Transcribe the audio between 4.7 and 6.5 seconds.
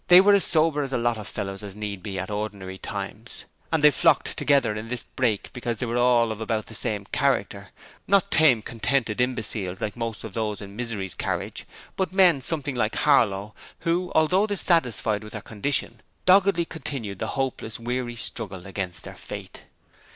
in this brake because they were all of